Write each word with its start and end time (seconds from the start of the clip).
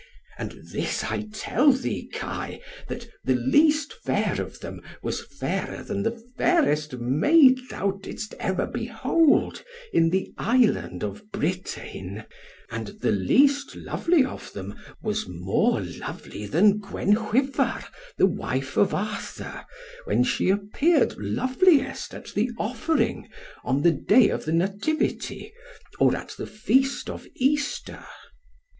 And 0.39 0.53
this 0.71 1.03
I 1.03 1.27
tell 1.31 1.71
thee, 1.71 2.09
Kai, 2.11 2.59
that 2.87 3.01
{18b} 3.01 3.09
the 3.23 3.35
least 3.35 3.93
fair 4.03 4.41
of 4.41 4.59
them 4.61 4.81
was 5.03 5.23
fairer 5.23 5.83
than 5.83 6.01
the 6.01 6.19
fairest 6.39 6.95
maid 6.97 7.59
thou 7.69 7.91
didst 8.01 8.33
ever 8.39 8.65
behold, 8.65 9.63
in 9.93 10.09
the 10.09 10.33
Island 10.39 11.03
of 11.03 11.31
Britain; 11.31 12.23
and 12.71 12.87
the 13.03 13.11
least 13.11 13.75
lovely 13.75 14.25
of 14.25 14.51
them 14.53 14.75
was 15.03 15.27
more 15.29 15.81
lovely 15.81 16.47
than 16.47 16.79
Gwenhwyvar, 16.79 17.85
the 18.17 18.25
wife 18.25 18.77
of 18.77 18.95
Arthur, 18.95 19.67
when 20.05 20.23
she 20.23 20.49
appeared 20.49 21.15
loveliest 21.19 22.15
at 22.15 22.29
the 22.33 22.49
Offering, 22.57 23.29
on 23.63 23.83
the 23.83 23.91
day 23.91 24.29
of 24.29 24.45
the 24.45 24.51
Nativity, 24.51 25.53
or 25.99 26.15
at 26.15 26.29
the 26.39 26.47
feast 26.47 27.07
of 27.07 27.27
Easter. 27.35 28.03